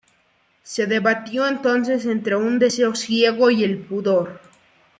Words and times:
Se 0.63 0.87
debatió 0.87 1.45
entonces 1.47 2.07
entre 2.07 2.35
un 2.35 2.57
deseo 2.57 2.95
ciego 2.95 3.51
y 3.51 3.63
el 3.63 3.77
pudor. 3.77 4.41